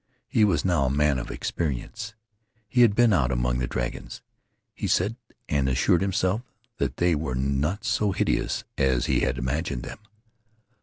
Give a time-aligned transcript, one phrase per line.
[0.27, 2.15] He was now a man of experience.
[2.67, 4.23] He had been out among the dragons,
[4.73, 5.15] he said,
[5.47, 6.41] and he assured himself
[6.79, 9.99] that they were not so hideous as he had imagined them.